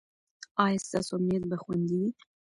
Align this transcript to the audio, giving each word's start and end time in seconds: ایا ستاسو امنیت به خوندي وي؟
ایا 0.63 0.83
ستاسو 0.85 1.11
امنیت 1.17 1.43
به 1.49 1.57
خوندي 1.61 1.95
وي؟ 2.01 2.09